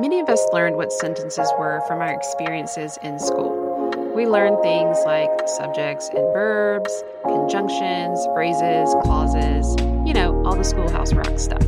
Many 0.00 0.18
of 0.20 0.30
us 0.30 0.40
learned 0.50 0.76
what 0.76 0.94
sentences 0.94 1.46
were 1.58 1.82
from 1.86 2.00
our 2.00 2.10
experiences 2.10 2.98
in 3.02 3.18
school. 3.18 3.90
We 4.16 4.26
learned 4.26 4.62
things 4.62 4.96
like 5.04 5.28
subjects 5.46 6.08
and 6.08 6.24
verbs, 6.32 7.04
conjunctions, 7.22 8.18
phrases, 8.32 8.94
clauses, 9.02 9.76
you 10.06 10.14
know, 10.14 10.42
all 10.46 10.56
the 10.56 10.64
schoolhouse 10.64 11.12
rock 11.12 11.38
stuff. 11.38 11.60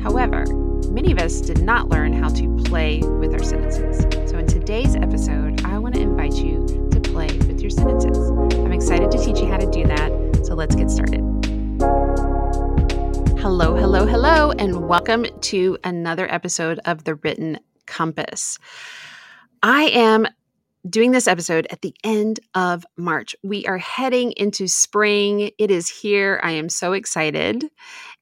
However, 0.00 0.46
many 0.92 1.10
of 1.10 1.18
us 1.18 1.40
did 1.40 1.60
not 1.60 1.88
learn 1.88 2.12
how 2.12 2.28
to 2.28 2.62
play 2.66 3.00
with 3.00 3.32
our 3.32 3.42
sentences. 3.42 3.91
And 14.62 14.86
welcome 14.86 15.26
to 15.40 15.76
another 15.82 16.32
episode 16.32 16.78
of 16.84 17.02
The 17.02 17.16
Written 17.16 17.58
Compass. 17.84 18.60
I 19.60 19.86
am 19.86 20.28
doing 20.88 21.10
this 21.10 21.26
episode 21.26 21.66
at 21.70 21.82
the 21.82 21.92
end 22.04 22.38
of 22.54 22.86
March. 22.96 23.34
We 23.42 23.66
are 23.66 23.78
heading 23.78 24.30
into 24.36 24.68
spring. 24.68 25.50
It 25.58 25.72
is 25.72 25.88
here. 25.88 26.38
I 26.44 26.52
am 26.52 26.68
so 26.68 26.92
excited. 26.92 27.68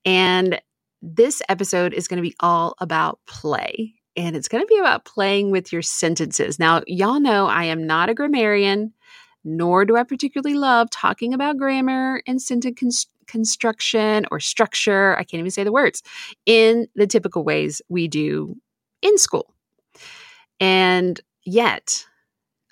And 0.07 0.63
this 1.03 1.43
episode 1.51 1.93
is 1.93 2.09
going 2.09 2.17
to 2.17 2.27
be 2.27 2.37
all 2.41 2.75
about 2.81 3.19
play. 3.27 3.93
And 4.17 4.35
it's 4.35 4.49
going 4.49 4.63
to 4.63 4.67
be 4.67 4.79
about 4.79 5.05
playing 5.05 5.51
with 5.51 5.75
your 5.75 5.83
sentences. 5.83 6.59
Now, 6.59 6.81
y'all 6.87 7.21
know 7.21 7.49
I 7.49 7.65
am 7.65 7.87
not 7.87 8.09
a 8.09 8.15
grammarian, 8.15 8.95
nor 9.45 9.85
do 9.85 9.95
I 9.95 10.05
particularly 10.05 10.57
love 10.57 10.89
talking 10.89 11.35
about 11.35 11.59
grammar 11.59 12.23
and 12.27 12.41
sentence 12.41 13.09
construction 13.31 14.27
or 14.31 14.41
structure, 14.41 15.17
I 15.17 15.25
can't 15.25 15.39
even 15.39 15.51
say 15.51 15.65
the 15.65 15.73
words, 15.73 16.03
in 16.47 16.89
the 16.97 17.07
typical 17.07 17.45
ways 17.45 17.81
we 17.89 18.09
do 18.09 18.57
in 19.03 19.17
school. 19.19 19.55
And 20.59 21.21
yet, 21.45 22.05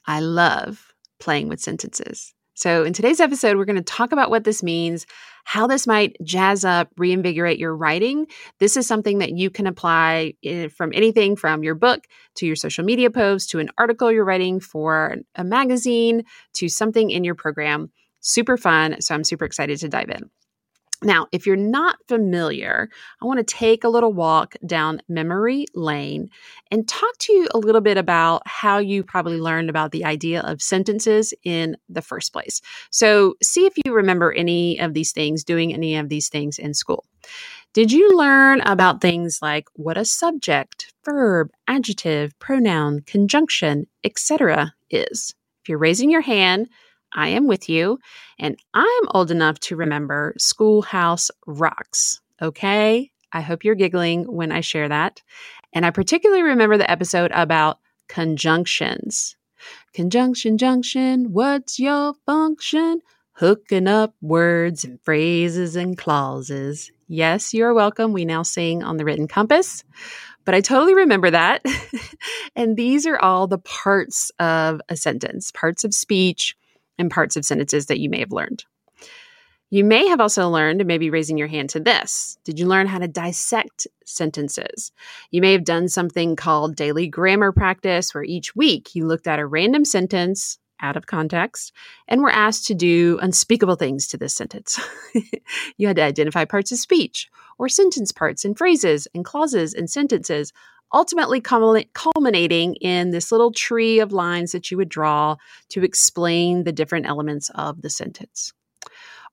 I 0.07 0.21
love 0.21 0.93
playing 1.21 1.49
with 1.49 1.61
sentences. 1.61 2.35
So, 2.55 2.83
in 2.83 2.93
today's 2.93 3.21
episode, 3.21 3.57
we're 3.57 3.67
going 3.67 3.77
to 3.77 3.83
talk 3.83 4.11
about 4.11 4.31
what 4.31 4.43
this 4.43 4.65
means, 4.65 5.07
how 5.45 5.69
this 5.69 5.87
might 5.87 6.17
jazz 6.25 6.65
up, 6.65 6.91
reinvigorate 6.99 7.61
your 7.61 7.75
writing. 7.77 8.27
This 8.59 8.77
is 8.77 8.85
something 8.85 9.19
that 9.19 9.31
you 9.31 9.49
can 9.49 9.69
apply 9.69 10.35
eh, 10.45 10.67
from 10.67 10.91
anything 10.93 11.37
from 11.37 11.63
your 11.63 11.77
book 11.77 12.09
to 12.35 12.47
your 12.47 12.57
social 12.57 12.85
media 12.85 13.11
post 13.11 13.51
to 13.51 13.61
an 13.61 13.71
article 13.79 14.11
you're 14.11 14.25
writing 14.25 14.59
for 14.59 15.19
a 15.37 15.45
magazine 15.45 16.25
to 16.55 16.69
something 16.69 17.11
in 17.11 17.23
your 17.23 17.37
program. 17.37 17.93
Super 18.19 18.57
fun. 18.57 19.01
So, 19.03 19.15
I'm 19.15 19.23
super 19.23 19.45
excited 19.45 19.79
to 19.79 19.89
dive 19.89 20.11
in. 20.11 20.29
Now, 21.03 21.29
if 21.31 21.47
you're 21.47 21.55
not 21.55 21.99
familiar, 22.09 22.91
I 23.23 23.27
want 23.27 23.39
to 23.39 23.45
take 23.45 23.85
a 23.85 23.89
little 23.89 24.13
walk 24.13 24.57
down 24.67 25.01
memory 25.09 25.67
lane 25.75 26.29
and 26.73 26.89
talk 26.89 27.17
to 27.19 27.33
you 27.33 27.49
a 27.55 27.59
little 27.59 27.81
bit 27.81 27.97
about 27.97 28.43
how 28.47 28.79
you 28.79 29.05
probably 29.05 29.39
learned 29.41 29.71
about 29.71 29.93
the 29.93 30.05
idea 30.05 30.41
of 30.41 30.61
sentences 30.61 31.33
in 31.45 31.77
the 31.89 32.03
first 32.03 32.33
place. 32.33 32.61
So, 32.91 33.37
see 33.41 33.65
if 33.65 33.75
you 33.85 33.93
remember 33.93 34.33
any 34.33 34.79
of 34.81 34.93
these 34.93 35.13
things, 35.13 35.45
doing 35.45 35.73
any 35.73 35.97
of 35.97 36.09
these 36.09 36.29
things 36.29 36.59
in 36.59 36.75
school. 36.75 37.05
Did 37.75 37.93
you 37.93 38.17
learn 38.17 38.61
about 38.63 39.01
things 39.01 39.39
like 39.41 39.67
what 39.75 39.97
a 39.97 40.05
subject, 40.05 40.93
verb, 41.05 41.51
adjective, 41.69 42.37
pronoun, 42.41 43.03
conjunction, 43.07 43.87
etc. 44.03 44.75
is? 44.91 45.35
If 45.63 45.69
you're 45.69 45.79
raising 45.79 46.11
your 46.11 46.23
hand, 46.23 46.69
I 47.13 47.29
am 47.29 47.47
with 47.47 47.69
you, 47.69 47.99
and 48.39 48.59
I'm 48.75 49.05
old 49.11 49.31
enough 49.31 49.59
to 49.61 49.77
remember 49.77 50.35
Schoolhouse 50.39 51.31
Rocks. 51.47 52.21
Okay. 52.41 53.11
I 53.33 53.41
hope 53.41 53.65
you're 53.65 53.75
giggling 53.75 54.25
when 54.25 54.53
I 54.53 54.61
share 54.61 54.89
that. 54.89 55.23
And 55.73 55.85
I 55.85 55.91
particularly 55.91 56.43
remember 56.43 56.79
the 56.79 56.91
episode 56.91 57.31
about 57.33 57.79
conjunctions. 58.09 59.37
Conjunction, 59.93 60.57
junction, 60.57 61.33
what's 61.33 61.79
your 61.79 62.15
function? 62.25 63.01
Hooking 63.33 63.87
up 63.87 64.15
words 64.21 64.85
and 64.85 65.01
phrases 65.03 65.77
and 65.77 65.97
clauses. 65.97 66.91
Yes, 67.07 67.55
you're 67.55 67.75
welcome. 67.75 68.13
We 68.13 68.25
now 68.25 68.43
sing 68.43 68.83
on 68.83 68.97
the 68.97 69.05
written 69.05 69.29
compass. 69.29 69.85
But 70.45 70.55
I 70.55 70.61
totally 70.61 70.95
remember 70.95 71.31
that. 71.31 71.63
and 72.57 72.77
these 72.77 73.07
are 73.07 73.19
all 73.19 73.47
the 73.47 73.59
parts 73.59 74.31
of 74.39 74.81
a 74.89 74.97
sentence, 74.97 75.53
parts 75.53 75.85
of 75.85 75.95
speech, 75.95 76.57
and 76.99 77.11
parts 77.11 77.37
of 77.37 77.45
sentences 77.45 77.87
that 77.87 78.01
you 78.01 78.11
may 78.11 78.21
have 78.21 78.33
learned. 78.33 78.65
You 79.71 79.85
may 79.85 80.07
have 80.09 80.21
also 80.21 80.49
learned, 80.49 80.87
maybe 80.87 81.11
raising 81.11 81.37
your 81.37 81.47
hand 81.47 81.69
to 81.71 81.81
this. 81.81 82.39
Did 82.45 82.59
you 82.59 82.67
learn 82.67 82.87
how 82.87 82.99
to 82.99 83.09
dissect 83.09 83.87
sentences? 84.07 84.93
You 85.31 85.43
may 85.43 85.53
have 85.53 85.65
done 85.65 85.89
something 85.89 86.37
called 86.37 86.75
daily 86.75 87.07
grammar 87.07 87.53
practice, 87.53 88.15
where 88.15 88.25
each 88.25 88.57
week 88.57 88.95
you 88.95 89.07
looked 89.07 89.27
at 89.27 89.39
a 89.39 89.47
random 89.47 89.85
sentence 89.85 90.59
out 90.81 90.97
of 90.97 91.07
context 91.07 91.73
and 92.07 92.23
were 92.23 92.31
asked 92.31 92.67
to 92.69 92.75
do 92.75 93.19
unspeakable 93.21 93.77
things 93.77 94.07
to 94.09 94.17
this 94.17 94.35
sentence. 94.35 94.81
you 95.77 95.87
had 95.87 95.97
to 95.97 96.03
identify 96.03 96.45
parts 96.45 96.73
of 96.73 96.79
speech 96.79 97.29
or 97.59 97.69
sentence 97.69 98.13
parts 98.13 98.45
and 98.45 98.57
phrases 98.57 99.09
and 99.15 99.25
clauses 99.25 99.75
and 99.75 99.91
sentences 99.91 100.53
ultimately 100.93 101.41
culminating 101.41 102.75
in 102.77 103.11
this 103.11 103.31
little 103.31 103.53
tree 103.53 104.01
of 104.01 104.13
lines 104.13 104.53
that 104.53 104.71
you 104.71 104.77
would 104.77 104.89
draw 104.89 105.37
to 105.71 105.85
explain 105.85 106.65
the 106.65 106.73
different 106.73 107.07
elements 107.07 107.51
of 107.55 107.83
the 107.83 107.91
sentence. 107.91 108.53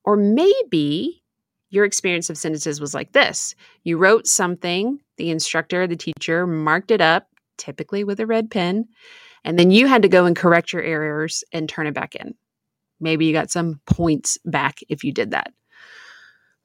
Or 0.04 0.16
maybe 0.16 1.24
your 1.70 1.86
experience 1.86 2.30
of 2.30 2.38
sentences 2.38 2.80
was 2.80 2.94
like 2.94 3.12
this 3.12 3.56
you 3.84 3.98
wrote 3.98 4.28
something, 4.28 5.00
the 5.18 5.30
instructor, 5.30 5.88
the 5.88 5.96
teacher 5.96 6.46
marked 6.46 6.92
it 6.92 7.02
up, 7.02 7.28
typically 7.58 8.04
with 8.04 8.20
a 8.20 8.26
red 8.26 8.52
pen, 8.52 8.88
and 9.44 9.58
then 9.58 9.72
you 9.72 9.88
had 9.88 10.02
to 10.02 10.10
go 10.10 10.26
and 10.26 10.36
correct 10.36 10.74
your 10.74 10.84
errors 10.84 11.44
and 11.52 11.68
turn 11.68 11.88
it 11.88 11.94
back 11.94 12.16
in. 12.16 12.36
Maybe 13.00 13.26
you 13.26 13.34
got 13.34 13.52
some 13.52 13.80
points 13.86 14.38
back 14.46 14.80
if 14.90 15.04
you 15.04 15.12
did 15.12 15.32
that. 15.32 15.54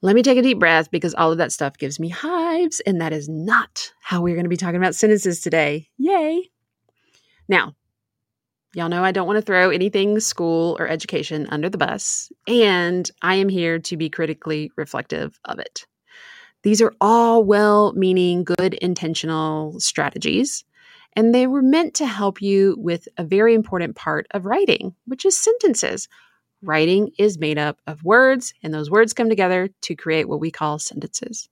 Let 0.03 0.15
me 0.15 0.23
take 0.23 0.39
a 0.39 0.41
deep 0.41 0.57
breath 0.57 0.89
because 0.89 1.13
all 1.13 1.31
of 1.31 1.37
that 1.37 1.51
stuff 1.51 1.77
gives 1.77 1.99
me 1.99 2.09
hives, 2.09 2.79
and 2.79 2.99
that 3.01 3.13
is 3.13 3.29
not 3.29 3.93
how 4.01 4.21
we're 4.21 4.33
going 4.33 4.45
to 4.45 4.49
be 4.49 4.57
talking 4.57 4.77
about 4.77 4.95
sentences 4.95 5.41
today. 5.41 5.89
Yay! 5.97 6.49
Now, 7.47 7.75
y'all 8.73 8.89
know 8.89 9.03
I 9.03 9.11
don't 9.11 9.27
want 9.27 9.37
to 9.37 9.43
throw 9.43 9.69
anything 9.69 10.19
school 10.19 10.75
or 10.79 10.87
education 10.87 11.45
under 11.51 11.69
the 11.69 11.77
bus, 11.77 12.31
and 12.47 13.09
I 13.21 13.35
am 13.35 13.47
here 13.47 13.77
to 13.77 13.95
be 13.95 14.09
critically 14.09 14.71
reflective 14.75 15.39
of 15.45 15.59
it. 15.59 15.85
These 16.63 16.81
are 16.81 16.93
all 16.99 17.43
well 17.43 17.93
meaning, 17.93 18.43
good 18.43 18.73
intentional 18.73 19.79
strategies, 19.79 20.63
and 21.13 21.33
they 21.33 21.45
were 21.45 21.61
meant 21.61 21.93
to 21.95 22.07
help 22.07 22.41
you 22.41 22.75
with 22.79 23.07
a 23.19 23.23
very 23.23 23.53
important 23.53 23.95
part 23.95 24.25
of 24.31 24.47
writing, 24.47 24.95
which 25.05 25.25
is 25.25 25.37
sentences 25.37 26.07
Writing 26.61 27.11
is 27.17 27.39
made 27.39 27.57
up 27.57 27.79
of 27.87 28.03
words, 28.03 28.53
and 28.61 28.73
those 28.73 28.89
words 28.89 29.13
come 29.13 29.29
together 29.29 29.69
to 29.81 29.95
create 29.95 30.27
what 30.27 30.39
we 30.39 30.51
call 30.51 30.79
sentences. 30.79 31.49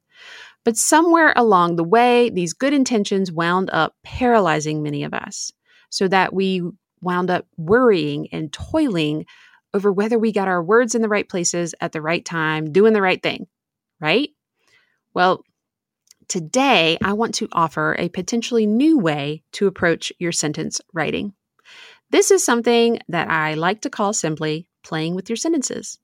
But 0.63 0.77
somewhere 0.77 1.33
along 1.35 1.75
the 1.75 1.83
way, 1.83 2.29
these 2.29 2.53
good 2.53 2.73
intentions 2.73 3.31
wound 3.31 3.69
up 3.71 3.95
paralyzing 4.03 4.83
many 4.83 5.03
of 5.03 5.13
us 5.13 5.51
so 5.89 6.07
that 6.07 6.33
we 6.33 6.61
wound 7.01 7.31
up 7.31 7.47
worrying 7.57 8.27
and 8.31 8.51
toiling 8.51 9.25
over 9.73 9.91
whether 9.91 10.19
we 10.19 10.31
got 10.31 10.47
our 10.47 10.61
words 10.61 10.95
in 10.95 11.01
the 11.01 11.09
right 11.09 11.27
places 11.27 11.73
at 11.79 11.91
the 11.91 12.01
right 12.01 12.23
time, 12.23 12.71
doing 12.71 12.93
the 12.93 13.01
right 13.01 13.21
thing, 13.21 13.47
right? 13.99 14.29
Well, 15.13 15.43
today 16.27 16.97
I 17.03 17.13
want 17.13 17.35
to 17.35 17.47
offer 17.51 17.95
a 17.97 18.09
potentially 18.09 18.65
new 18.65 18.99
way 18.99 19.43
to 19.53 19.67
approach 19.67 20.11
your 20.19 20.31
sentence 20.31 20.81
writing. 20.93 21.33
This 22.11 22.31
is 22.31 22.43
something 22.43 22.99
that 23.09 23.29
I 23.29 23.53
like 23.53 23.81
to 23.81 23.89
call 23.89 24.13
simply 24.13 24.67
playing 24.83 25.15
with 25.15 25.29
your 25.29 25.37
sentences. 25.37 25.99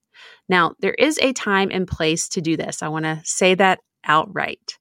Now, 0.47 0.74
there 0.80 0.94
is 0.94 1.19
a 1.19 1.34
time 1.34 1.69
and 1.72 1.88
place 1.88 2.30
to 2.30 2.41
do 2.41 2.58
this. 2.58 2.81
I 2.81 2.88
want 2.88 3.06
to 3.06 3.22
say 3.24 3.56
that 3.56 3.80
outright. 4.03 4.78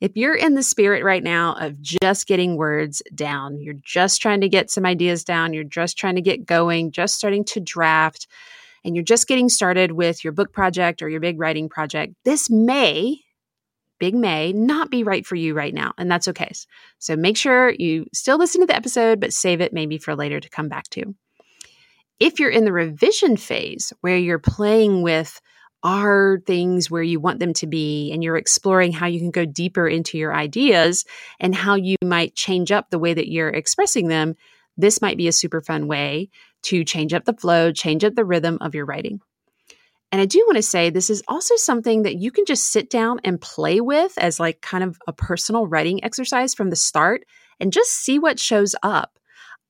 If 0.00 0.12
you're 0.14 0.34
in 0.34 0.54
the 0.54 0.62
spirit 0.62 1.04
right 1.04 1.22
now 1.22 1.56
of 1.60 1.80
just 1.80 2.26
getting 2.26 2.56
words 2.56 3.02
down, 3.14 3.60
you're 3.60 3.74
just 3.84 4.22
trying 4.22 4.40
to 4.40 4.48
get 4.48 4.70
some 4.70 4.86
ideas 4.86 5.24
down, 5.24 5.52
you're 5.52 5.64
just 5.64 5.98
trying 5.98 6.14
to 6.14 6.22
get 6.22 6.46
going, 6.46 6.90
just 6.90 7.16
starting 7.16 7.44
to 7.46 7.60
draft, 7.60 8.26
and 8.82 8.94
you're 8.94 9.04
just 9.04 9.28
getting 9.28 9.50
started 9.50 9.92
with 9.92 10.24
your 10.24 10.32
book 10.32 10.52
project 10.54 11.02
or 11.02 11.08
your 11.10 11.20
big 11.20 11.38
writing 11.38 11.68
project, 11.68 12.14
this 12.24 12.48
may, 12.48 13.18
big 13.98 14.14
may, 14.14 14.54
not 14.54 14.90
be 14.90 15.04
right 15.04 15.26
for 15.26 15.34
you 15.34 15.52
right 15.52 15.74
now. 15.74 15.92
And 15.98 16.10
that's 16.10 16.28
okay. 16.28 16.50
So 16.98 17.14
make 17.14 17.36
sure 17.36 17.70
you 17.70 18.06
still 18.14 18.38
listen 18.38 18.62
to 18.62 18.66
the 18.66 18.76
episode, 18.76 19.20
but 19.20 19.34
save 19.34 19.60
it 19.60 19.74
maybe 19.74 19.98
for 19.98 20.16
later 20.16 20.40
to 20.40 20.48
come 20.48 20.68
back 20.68 20.88
to. 20.90 21.14
If 22.20 22.38
you're 22.38 22.50
in 22.50 22.66
the 22.66 22.72
revision 22.72 23.38
phase 23.38 23.94
where 24.02 24.16
you're 24.16 24.38
playing 24.38 25.00
with 25.02 25.40
are 25.82 26.38
things 26.46 26.90
where 26.90 27.02
you 27.02 27.18
want 27.18 27.40
them 27.40 27.54
to 27.54 27.66
be 27.66 28.12
and 28.12 28.22
you're 28.22 28.36
exploring 28.36 28.92
how 28.92 29.06
you 29.06 29.18
can 29.18 29.30
go 29.30 29.46
deeper 29.46 29.88
into 29.88 30.18
your 30.18 30.34
ideas 30.34 31.06
and 31.40 31.54
how 31.54 31.76
you 31.76 31.96
might 32.04 32.34
change 32.34 32.70
up 32.70 32.90
the 32.90 32.98
way 32.98 33.14
that 33.14 33.30
you're 33.30 33.48
expressing 33.48 34.08
them, 34.08 34.34
this 34.76 35.00
might 35.00 35.16
be 35.16 35.28
a 35.28 35.32
super 35.32 35.62
fun 35.62 35.88
way 35.88 36.28
to 36.64 36.84
change 36.84 37.14
up 37.14 37.24
the 37.24 37.32
flow, 37.32 37.72
change 37.72 38.04
up 38.04 38.14
the 38.14 38.24
rhythm 38.24 38.58
of 38.60 38.74
your 38.74 38.84
writing. 38.84 39.20
And 40.12 40.20
I 40.20 40.26
do 40.26 40.44
want 40.46 40.56
to 40.56 40.62
say 40.62 40.90
this 40.90 41.08
is 41.08 41.22
also 41.28 41.56
something 41.56 42.02
that 42.02 42.18
you 42.18 42.30
can 42.30 42.44
just 42.44 42.66
sit 42.66 42.90
down 42.90 43.20
and 43.24 43.40
play 43.40 43.80
with 43.80 44.12
as 44.18 44.40
like 44.40 44.60
kind 44.60 44.84
of 44.84 44.98
a 45.06 45.12
personal 45.12 45.66
writing 45.66 46.04
exercise 46.04 46.52
from 46.52 46.68
the 46.68 46.76
start 46.76 47.22
and 47.60 47.72
just 47.72 47.92
see 47.92 48.18
what 48.18 48.38
shows 48.38 48.74
up. 48.82 49.19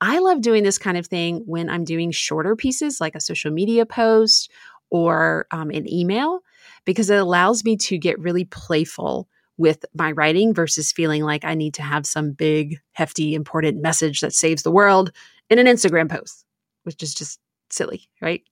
I 0.00 0.18
love 0.18 0.40
doing 0.40 0.62
this 0.62 0.78
kind 0.78 0.96
of 0.96 1.06
thing 1.06 1.42
when 1.46 1.68
I'm 1.68 1.84
doing 1.84 2.10
shorter 2.10 2.56
pieces 2.56 3.00
like 3.00 3.14
a 3.14 3.20
social 3.20 3.50
media 3.50 3.84
post 3.84 4.50
or 4.90 5.46
um, 5.50 5.70
an 5.70 5.92
email 5.92 6.40
because 6.84 7.10
it 7.10 7.18
allows 7.18 7.64
me 7.64 7.76
to 7.76 7.98
get 7.98 8.18
really 8.18 8.44
playful 8.44 9.28
with 9.56 9.84
my 9.94 10.12
writing 10.12 10.54
versus 10.54 10.90
feeling 10.90 11.22
like 11.22 11.44
I 11.44 11.54
need 11.54 11.74
to 11.74 11.82
have 11.82 12.06
some 12.06 12.32
big, 12.32 12.78
hefty, 12.92 13.34
important 13.34 13.82
message 13.82 14.20
that 14.20 14.32
saves 14.32 14.62
the 14.62 14.70
world 14.70 15.12
in 15.50 15.58
an 15.58 15.66
Instagram 15.66 16.08
post, 16.08 16.46
which 16.84 17.02
is 17.02 17.12
just 17.12 17.38
silly, 17.68 18.08
right? 18.22 18.42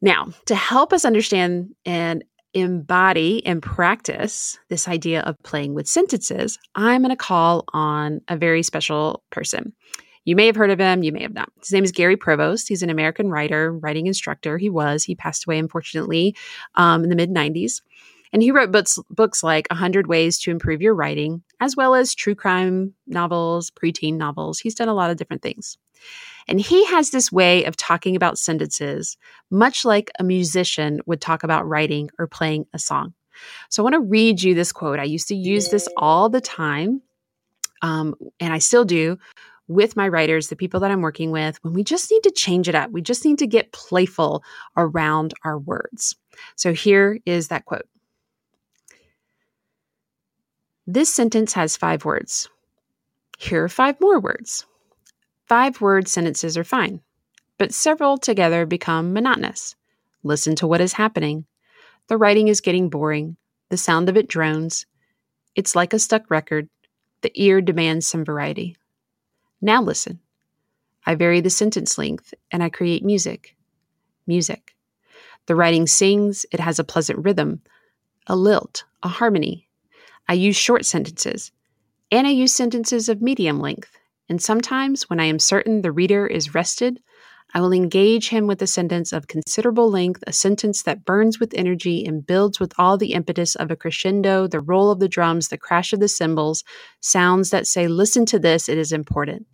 Now, 0.00 0.28
to 0.46 0.54
help 0.54 0.92
us 0.94 1.04
understand 1.04 1.74
and 1.84 2.24
embody 2.54 3.44
and 3.44 3.62
practice 3.62 4.58
this 4.70 4.88
idea 4.88 5.20
of 5.22 5.36
playing 5.44 5.74
with 5.74 5.86
sentences, 5.86 6.58
I'm 6.74 7.02
going 7.02 7.10
to 7.10 7.16
call 7.16 7.64
on 7.74 8.22
a 8.28 8.36
very 8.36 8.62
special 8.62 9.22
person. 9.30 9.74
You 10.24 10.36
may 10.36 10.46
have 10.46 10.56
heard 10.56 10.70
of 10.70 10.78
him, 10.78 11.02
you 11.02 11.12
may 11.12 11.22
have 11.22 11.34
not. 11.34 11.50
His 11.60 11.72
name 11.72 11.84
is 11.84 11.92
Gary 11.92 12.16
Provost. 12.16 12.68
He's 12.68 12.82
an 12.82 12.90
American 12.90 13.30
writer, 13.30 13.72
writing 13.72 14.06
instructor. 14.06 14.58
He 14.58 14.70
was. 14.70 15.04
He 15.04 15.14
passed 15.14 15.46
away, 15.46 15.58
unfortunately, 15.58 16.36
um, 16.74 17.04
in 17.04 17.10
the 17.10 17.16
mid 17.16 17.30
90s. 17.30 17.80
And 18.32 18.42
he 18.42 18.50
wrote 18.50 18.70
books, 18.70 18.98
books 19.08 19.42
like 19.42 19.66
100 19.70 20.06
Ways 20.06 20.38
to 20.40 20.50
Improve 20.50 20.82
Your 20.82 20.94
Writing, 20.94 21.42
as 21.60 21.76
well 21.76 21.94
as 21.94 22.14
true 22.14 22.34
crime 22.34 22.94
novels, 23.06 23.70
preteen 23.70 24.14
novels. 24.16 24.58
He's 24.58 24.74
done 24.74 24.88
a 24.88 24.94
lot 24.94 25.10
of 25.10 25.16
different 25.16 25.42
things. 25.42 25.78
And 26.46 26.60
he 26.60 26.84
has 26.86 27.10
this 27.10 27.30
way 27.30 27.64
of 27.64 27.76
talking 27.76 28.16
about 28.16 28.38
sentences, 28.38 29.16
much 29.50 29.84
like 29.84 30.10
a 30.18 30.24
musician 30.24 31.00
would 31.06 31.20
talk 31.20 31.42
about 31.42 31.66
writing 31.68 32.10
or 32.18 32.26
playing 32.26 32.66
a 32.72 32.78
song. 32.78 33.14
So 33.68 33.82
I 33.82 33.84
want 33.84 33.94
to 33.94 34.00
read 34.00 34.42
you 34.42 34.54
this 34.54 34.72
quote. 34.72 34.98
I 34.98 35.04
used 35.04 35.28
to 35.28 35.36
use 35.36 35.68
this 35.68 35.88
all 35.96 36.28
the 36.28 36.40
time, 36.40 37.02
um, 37.82 38.14
and 38.40 38.52
I 38.52 38.58
still 38.58 38.84
do 38.84 39.18
with 39.68 39.96
my 39.96 40.08
writers, 40.08 40.48
the 40.48 40.56
people 40.56 40.80
that 40.80 40.90
I'm 40.90 41.02
working 41.02 41.30
with, 41.30 41.62
when 41.62 41.74
we 41.74 41.84
just 41.84 42.10
need 42.10 42.22
to 42.22 42.30
change 42.30 42.68
it 42.68 42.74
up. 42.74 42.90
We 42.90 43.02
just 43.02 43.24
need 43.24 43.38
to 43.38 43.46
get 43.46 43.72
playful 43.72 44.42
around 44.76 45.34
our 45.44 45.58
words. 45.58 46.16
So 46.56 46.72
here 46.72 47.18
is 47.26 47.48
that 47.48 47.66
quote 47.66 47.86
This 50.86 51.12
sentence 51.12 51.52
has 51.52 51.76
five 51.76 52.04
words. 52.04 52.48
Here 53.38 53.62
are 53.62 53.68
five 53.68 54.00
more 54.00 54.18
words. 54.18 54.66
Five 55.46 55.80
word 55.80 56.08
sentences 56.08 56.56
are 56.56 56.64
fine, 56.64 57.00
but 57.58 57.72
several 57.72 58.18
together 58.18 58.66
become 58.66 59.12
monotonous. 59.12 59.76
Listen 60.22 60.56
to 60.56 60.66
what 60.66 60.80
is 60.80 60.94
happening. 60.94 61.46
The 62.08 62.16
writing 62.16 62.48
is 62.48 62.60
getting 62.60 62.88
boring. 62.88 63.36
The 63.68 63.76
sound 63.76 64.08
of 64.08 64.16
it 64.16 64.28
drones. 64.28 64.86
It's 65.54 65.76
like 65.76 65.92
a 65.92 65.98
stuck 65.98 66.30
record. 66.30 66.68
The 67.20 67.32
ear 67.34 67.60
demands 67.60 68.06
some 68.06 68.24
variety. 68.24 68.76
Now 69.60 69.82
listen. 69.82 70.20
I 71.04 71.14
vary 71.14 71.40
the 71.40 71.50
sentence 71.50 71.98
length 71.98 72.34
and 72.50 72.62
I 72.62 72.68
create 72.68 73.04
music. 73.04 73.56
Music. 74.26 74.76
The 75.46 75.54
writing 75.54 75.86
sings, 75.86 76.44
it 76.52 76.60
has 76.60 76.78
a 76.78 76.84
pleasant 76.84 77.24
rhythm, 77.24 77.62
a 78.26 78.36
lilt, 78.36 78.84
a 79.02 79.08
harmony. 79.08 79.68
I 80.28 80.34
use 80.34 80.56
short 80.56 80.84
sentences, 80.84 81.50
and 82.12 82.26
I 82.26 82.30
use 82.30 82.52
sentences 82.52 83.08
of 83.08 83.22
medium 83.22 83.58
length. 83.58 83.96
And 84.28 84.42
sometimes, 84.42 85.08
when 85.08 85.20
I 85.20 85.24
am 85.24 85.38
certain 85.38 85.80
the 85.80 85.90
reader 85.90 86.26
is 86.26 86.54
rested, 86.54 87.00
I 87.54 87.60
will 87.60 87.72
engage 87.72 88.28
him 88.28 88.46
with 88.46 88.60
a 88.60 88.66
sentence 88.66 89.12
of 89.12 89.26
considerable 89.26 89.90
length, 89.90 90.22
a 90.26 90.32
sentence 90.32 90.82
that 90.82 91.04
burns 91.04 91.40
with 91.40 91.54
energy 91.54 92.04
and 92.04 92.26
builds 92.26 92.60
with 92.60 92.72
all 92.78 92.98
the 92.98 93.12
impetus 93.12 93.54
of 93.56 93.70
a 93.70 93.76
crescendo, 93.76 94.46
the 94.46 94.60
roll 94.60 94.90
of 94.90 95.00
the 95.00 95.08
drums, 95.08 95.48
the 95.48 95.56
crash 95.58 95.92
of 95.92 96.00
the 96.00 96.08
cymbals, 96.08 96.62
sounds 97.00 97.50
that 97.50 97.66
say, 97.66 97.88
Listen 97.88 98.26
to 98.26 98.38
this, 98.38 98.68
it 98.68 98.76
is 98.76 98.92
important. 98.92 99.46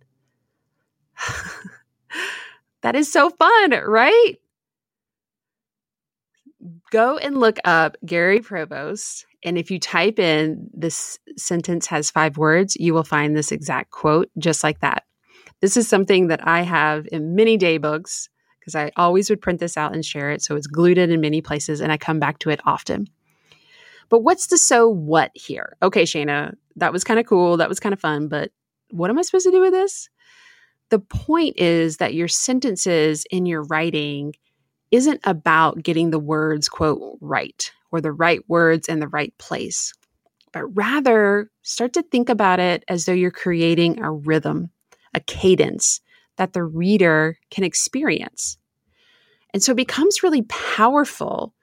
that 2.81 2.95
is 2.95 3.11
so 3.11 3.29
fun, 3.29 3.71
right? 3.71 4.33
Go 6.91 7.17
and 7.17 7.39
look 7.39 7.59
up 7.63 7.95
Gary 8.05 8.41
Provost 8.41 9.25
and 9.45 9.59
if 9.59 9.69
you 9.69 9.79
type 9.79 10.17
in 10.17 10.69
this 10.73 11.19
sentence 11.37 11.85
has 11.87 12.09
five 12.09 12.35
words, 12.35 12.75
you 12.77 12.95
will 12.95 13.03
find 13.03 13.37
this 13.37 13.51
exact 13.51 13.91
quote 13.91 14.29
just 14.39 14.63
like 14.63 14.79
that. 14.79 15.03
This 15.61 15.77
is 15.77 15.87
something 15.87 16.27
that 16.27 16.45
I 16.45 16.61
have 16.61 17.07
in 17.11 17.35
many 17.35 17.57
day 17.57 17.77
books 17.77 18.29
because 18.59 18.75
I 18.75 18.91
always 18.95 19.29
would 19.29 19.41
print 19.41 19.59
this 19.59 19.77
out 19.77 19.93
and 19.93 20.03
share 20.03 20.31
it. 20.31 20.41
So 20.41 20.55
it's 20.55 20.67
glued 20.67 20.97
in 20.97 21.11
in 21.11 21.21
many 21.21 21.41
places 21.41 21.81
and 21.81 21.91
I 21.91 21.97
come 21.97 22.19
back 22.19 22.39
to 22.39 22.49
it 22.49 22.59
often. 22.65 23.07
But 24.09 24.19
what's 24.19 24.47
the 24.47 24.57
so 24.57 24.87
what 24.89 25.31
here? 25.33 25.77
Okay, 25.81 26.03
Shana, 26.03 26.53
that 26.75 26.93
was 26.93 27.03
kind 27.03 27.19
of 27.19 27.25
cool. 27.25 27.57
That 27.57 27.69
was 27.69 27.79
kind 27.79 27.93
of 27.93 27.99
fun. 27.99 28.27
But 28.27 28.51
what 28.89 29.09
am 29.09 29.17
I 29.17 29.21
supposed 29.23 29.45
to 29.45 29.51
do 29.51 29.61
with 29.61 29.73
this? 29.73 30.09
The 30.89 30.99
point 30.99 31.57
is 31.57 31.97
that 31.97 32.13
your 32.13 32.27
sentences 32.27 33.25
in 33.31 33.45
your 33.45 33.63
writing 33.63 34.33
isn't 34.91 35.21
about 35.23 35.81
getting 35.81 36.11
the 36.11 36.19
words, 36.19 36.69
quote, 36.69 37.17
right 37.21 37.71
or 37.91 38.01
the 38.01 38.11
right 38.11 38.41
words 38.47 38.87
in 38.87 38.99
the 38.99 39.07
right 39.07 39.35
place, 39.37 39.93
but 40.51 40.65
rather 40.75 41.49
start 41.63 41.93
to 41.93 42.03
think 42.03 42.29
about 42.29 42.59
it 42.59 42.83
as 42.87 43.05
though 43.05 43.13
you're 43.13 43.31
creating 43.31 43.99
a 44.01 44.11
rhythm, 44.11 44.69
a 45.15 45.19
cadence 45.21 46.01
that 46.37 46.53
the 46.53 46.63
reader 46.63 47.37
can 47.49 47.63
experience. 47.63 48.57
And 49.53 49.63
so 49.63 49.71
it 49.71 49.77
becomes 49.77 50.21
really 50.21 50.43
powerful 50.43 51.53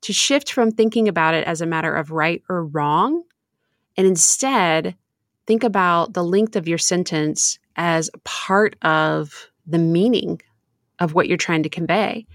to 0.00 0.12
shift 0.12 0.50
from 0.50 0.70
thinking 0.72 1.06
about 1.06 1.34
it 1.34 1.46
as 1.46 1.60
a 1.60 1.66
matter 1.66 1.94
of 1.94 2.10
right 2.10 2.42
or 2.48 2.66
wrong 2.66 3.22
and 3.96 4.06
instead 4.06 4.96
think 5.46 5.62
about 5.62 6.14
the 6.14 6.24
length 6.24 6.56
of 6.56 6.66
your 6.66 6.78
sentence 6.78 7.58
as 7.76 8.10
part 8.24 8.74
of 8.82 9.50
the 9.66 9.78
meaning 9.78 10.40
of 10.98 11.14
what 11.14 11.28
you're 11.28 11.36
trying 11.36 11.62
to 11.62 11.68
convey 11.68 12.26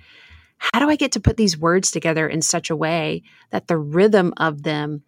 how 0.58 0.80
do 0.80 0.90
I 0.90 0.96
get 0.96 1.12
to 1.14 1.20
put 1.20 1.38
these 1.38 1.58
words 1.58 1.92
together 1.92 2.28
in 2.28 2.42
such 2.42 2.70
a 2.70 2.76
way 2.76 3.24
that 3.52 3.68
the 3.68 3.78
rhythm 3.78 4.34
of 4.38 4.64
them, 4.64 5.04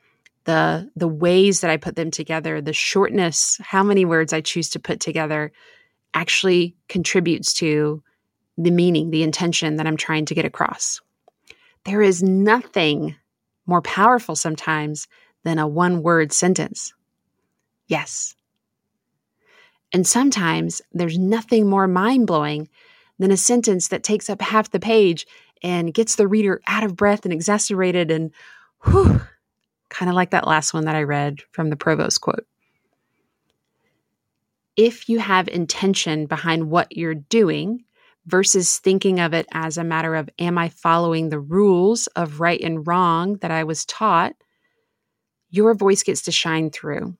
the 0.45 0.89
the 0.95 1.07
ways 1.07 1.61
that 1.61 1.71
I 1.71 1.77
put 1.77 1.95
them 1.95 2.11
together, 2.11 2.61
the 2.61 2.73
shortness, 2.73 3.57
how 3.61 3.83
many 3.83 4.05
words 4.05 4.33
I 4.33 4.41
choose 4.41 4.69
to 4.71 4.79
put 4.79 4.99
together 4.99 5.51
actually 6.13 6.75
contributes 6.87 7.53
to 7.55 8.03
the 8.57 8.71
meaning, 8.71 9.09
the 9.09 9.23
intention 9.23 9.77
that 9.77 9.87
I'm 9.87 9.97
trying 9.97 10.25
to 10.25 10.35
get 10.35 10.45
across. 10.45 11.01
There 11.85 12.01
is 12.01 12.21
nothing 12.21 13.15
more 13.65 13.81
powerful 13.81 14.35
sometimes 14.35 15.07
than 15.43 15.59
a 15.59 15.67
one 15.67 16.01
word 16.01 16.33
sentence. 16.33 16.93
Yes. 17.87 18.35
And 19.93 20.05
sometimes 20.05 20.81
there's 20.91 21.17
nothing 21.17 21.67
more 21.67 21.87
mind 21.87 22.27
blowing 22.27 22.69
than 23.17 23.31
a 23.31 23.37
sentence 23.37 23.87
that 23.89 24.03
takes 24.03 24.29
up 24.29 24.41
half 24.41 24.71
the 24.71 24.79
page 24.79 25.25
and 25.63 25.93
gets 25.93 26.15
the 26.15 26.27
reader 26.27 26.61
out 26.67 26.83
of 26.83 26.95
breath 26.95 27.25
and 27.25 27.33
exasperated 27.33 28.11
and 28.11 28.31
whew, 28.85 29.21
kind 29.99 30.09
of 30.09 30.15
like 30.15 30.29
that 30.29 30.47
last 30.47 30.73
one 30.73 30.85
that 30.85 30.95
I 30.95 31.03
read 31.03 31.41
from 31.51 31.69
the 31.69 31.75
Provost 31.75 32.21
quote. 32.21 32.45
If 34.77 35.09
you 35.09 35.19
have 35.19 35.49
intention 35.49 36.25
behind 36.25 36.69
what 36.69 36.95
you're 36.95 37.15
doing 37.15 37.83
versus 38.25 38.79
thinking 38.79 39.19
of 39.19 39.33
it 39.33 39.45
as 39.51 39.77
a 39.77 39.83
matter 39.83 40.15
of, 40.15 40.29
am 40.39 40.57
I 40.57 40.69
following 40.69 41.27
the 41.27 41.39
rules 41.39 42.07
of 42.15 42.39
right 42.39 42.61
and 42.61 42.87
wrong 42.87 43.39
that 43.41 43.51
I 43.51 43.65
was 43.65 43.83
taught? 43.83 44.35
Your 45.49 45.73
voice 45.73 46.01
gets 46.01 46.21
to 46.21 46.31
shine 46.31 46.69
through. 46.69 47.17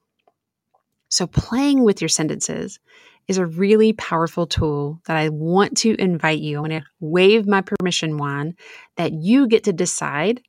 So, 1.10 1.28
playing 1.28 1.84
with 1.84 2.02
your 2.02 2.08
sentences 2.08 2.80
is 3.28 3.38
a 3.38 3.46
really 3.46 3.92
powerful 3.92 4.48
tool 4.48 5.02
that 5.06 5.18
I 5.18 5.28
want 5.28 5.76
to 5.80 6.00
invite 6.00 6.40
you. 6.40 6.60
I 6.60 6.62
want 6.62 6.74
to 6.74 6.84
wave 7.02 7.46
my 7.46 7.62
permission 7.62 8.18
wand 8.18 8.54
that 8.96 9.12
you 9.12 9.50
get 9.50 9.66
to 9.66 9.74
decide 9.74 10.42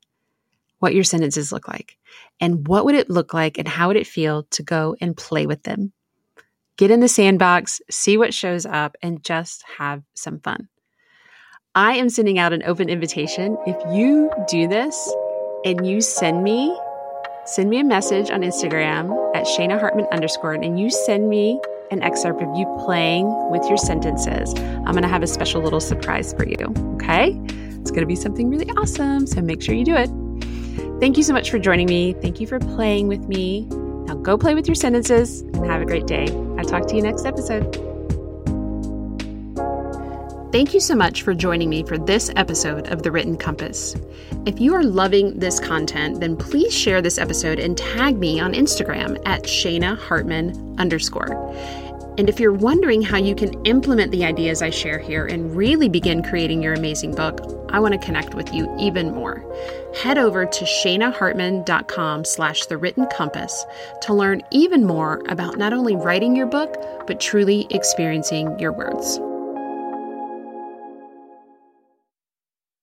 what 0.80 0.94
your 0.94 1.04
sentences 1.04 1.52
look 1.52 1.68
like 1.68 1.96
and 2.40 2.66
what 2.66 2.84
would 2.84 2.94
it 2.94 3.08
look 3.08 3.32
like 3.32 3.56
and 3.58 3.68
how 3.68 3.88
would 3.88 3.96
it 3.96 4.06
feel 4.06 4.42
to 4.50 4.62
go 4.62 4.96
and 5.00 5.16
play 5.16 5.46
with 5.46 5.62
them. 5.62 5.92
Get 6.76 6.90
in 6.90 7.00
the 7.00 7.08
sandbox, 7.08 7.80
see 7.90 8.16
what 8.16 8.34
shows 8.34 8.66
up, 8.66 8.96
and 9.02 9.22
just 9.22 9.62
have 9.78 10.02
some 10.14 10.40
fun. 10.40 10.68
I 11.74 11.92
am 11.96 12.08
sending 12.08 12.38
out 12.38 12.52
an 12.52 12.62
open 12.64 12.88
invitation. 12.88 13.56
If 13.66 13.76
you 13.94 14.30
do 14.48 14.66
this 14.66 15.14
and 15.64 15.86
you 15.86 16.00
send 16.00 16.42
me, 16.42 16.76
send 17.44 17.68
me 17.68 17.80
a 17.80 17.84
message 17.84 18.30
on 18.30 18.40
Instagram 18.40 19.36
at 19.36 19.44
Shana 19.44 19.78
Hartman 19.78 20.06
underscore, 20.10 20.54
and 20.54 20.80
you 20.80 20.90
send 20.90 21.28
me 21.28 21.60
an 21.90 22.02
excerpt 22.02 22.42
of 22.42 22.48
you 22.56 22.64
playing 22.84 23.26
with 23.50 23.62
your 23.68 23.76
sentences. 23.76 24.54
I'm 24.54 24.92
going 24.92 25.02
to 25.02 25.08
have 25.08 25.22
a 25.22 25.26
special 25.26 25.60
little 25.60 25.80
surprise 25.80 26.32
for 26.32 26.48
you. 26.48 26.72
Okay. 26.94 27.38
It's 27.80 27.90
going 27.90 28.00
to 28.02 28.06
be 28.06 28.16
something 28.16 28.48
really 28.48 28.70
awesome. 28.70 29.26
So 29.26 29.42
make 29.42 29.60
sure 29.60 29.74
you 29.74 29.84
do 29.84 29.94
it. 29.94 30.10
Thank 31.00 31.16
you 31.16 31.22
so 31.22 31.32
much 31.32 31.50
for 31.50 31.58
joining 31.58 31.86
me. 31.86 32.12
Thank 32.12 32.40
you 32.40 32.46
for 32.46 32.58
playing 32.58 33.08
with 33.08 33.26
me. 33.26 33.62
Now 34.06 34.16
go 34.16 34.36
play 34.36 34.54
with 34.54 34.68
your 34.68 34.74
sentences 34.74 35.40
and 35.40 35.64
have 35.64 35.80
a 35.80 35.86
great 35.86 36.06
day. 36.06 36.28
I'll 36.58 36.64
talk 36.64 36.86
to 36.88 36.94
you 36.94 37.00
next 37.00 37.24
episode. 37.24 37.74
Thank 40.52 40.74
you 40.74 40.80
so 40.80 40.94
much 40.94 41.22
for 41.22 41.32
joining 41.32 41.70
me 41.70 41.84
for 41.84 41.96
this 41.96 42.30
episode 42.36 42.88
of 42.88 43.02
The 43.02 43.10
Written 43.10 43.38
Compass. 43.38 43.94
If 44.44 44.60
you 44.60 44.74
are 44.74 44.82
loving 44.82 45.38
this 45.38 45.58
content, 45.58 46.20
then 46.20 46.36
please 46.36 46.74
share 46.74 47.00
this 47.00 47.18
episode 47.18 47.60
and 47.60 47.78
tag 47.78 48.18
me 48.18 48.38
on 48.38 48.52
Instagram 48.52 49.16
at 49.24 49.44
Shana 49.44 49.96
Hartman 49.96 50.76
underscore. 50.78 51.54
And 52.20 52.28
if 52.28 52.38
you're 52.38 52.52
wondering 52.52 53.00
how 53.00 53.16
you 53.16 53.34
can 53.34 53.54
implement 53.64 54.12
the 54.12 54.26
ideas 54.26 54.60
I 54.60 54.68
share 54.68 54.98
here 54.98 55.24
and 55.24 55.56
really 55.56 55.88
begin 55.88 56.22
creating 56.22 56.62
your 56.62 56.74
amazing 56.74 57.14
book, 57.14 57.40
I 57.70 57.80
want 57.80 57.98
to 57.98 58.06
connect 58.06 58.34
with 58.34 58.52
you 58.52 58.68
even 58.78 59.14
more. 59.14 59.42
Head 60.02 60.18
over 60.18 60.44
to 60.44 60.64
shanahartman.com 60.66 62.26
slash 62.26 62.66
the 62.66 62.76
written 62.76 63.06
compass 63.06 63.64
to 64.02 64.12
learn 64.12 64.42
even 64.50 64.84
more 64.84 65.22
about 65.30 65.56
not 65.56 65.72
only 65.72 65.96
writing 65.96 66.36
your 66.36 66.44
book, 66.44 66.76
but 67.06 67.20
truly 67.20 67.66
experiencing 67.70 68.58
your 68.58 68.72
words. 68.72 69.18